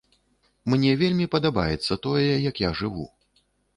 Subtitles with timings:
[0.73, 3.05] Мне вельмі падабаецца тое, як я жыву.